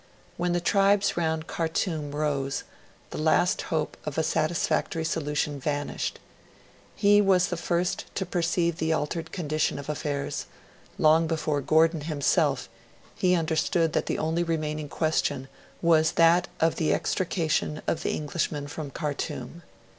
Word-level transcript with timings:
When 0.35 0.53
the 0.53 0.59
tribes 0.59 1.15
round 1.15 1.45
Khartoum 1.45 2.15
rose, 2.15 2.63
the 3.11 3.19
last 3.19 3.61
hope 3.69 3.95
of 4.03 4.17
a 4.17 4.23
satisfactory 4.23 5.05
solution 5.05 5.59
vanished. 5.59 6.17
He 6.95 7.21
was 7.21 7.49
the 7.49 7.55
first 7.55 8.05
to 8.15 8.25
perceive 8.25 8.77
the 8.77 8.93
altered 8.93 9.31
condition 9.31 9.77
of 9.77 9.89
affairs; 9.89 10.47
long 10.97 11.27
before 11.27 11.59
the 11.59 11.67
Government, 11.67 11.77
long 11.77 11.91
before 11.91 11.99
Gordon 11.99 12.01
himself, 12.09 12.69
he 13.15 13.35
understood 13.35 13.93
that 13.93 14.07
the 14.07 14.17
only 14.17 14.41
remaining 14.41 14.89
question 14.89 15.47
was 15.83 16.13
that 16.13 16.47
of 16.59 16.77
the 16.77 16.91
extrication 16.95 17.83
of 17.85 18.01
the 18.01 18.15
Englishmen 18.15 18.67
from 18.67 18.89
Khartoum. 18.89 19.61